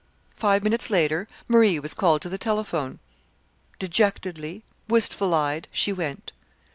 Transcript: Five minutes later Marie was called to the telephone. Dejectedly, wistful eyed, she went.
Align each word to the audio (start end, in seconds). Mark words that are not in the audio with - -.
Five 0.33 0.63
minutes 0.63 0.89
later 0.89 1.27
Marie 1.47 1.77
was 1.77 1.93
called 1.93 2.23
to 2.23 2.29
the 2.29 2.39
telephone. 2.39 2.97
Dejectedly, 3.77 4.63
wistful 4.87 5.31
eyed, 5.35 5.67
she 5.71 5.93
went. 5.93 6.31